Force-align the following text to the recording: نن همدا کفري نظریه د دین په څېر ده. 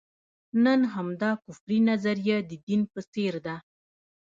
نن 0.63 0.79
همدا 0.93 1.31
کفري 1.43 1.79
نظریه 1.89 2.37
د 2.49 2.51
دین 2.67 2.81
په 2.93 2.99
څېر 3.11 3.33
ده. 3.45 3.55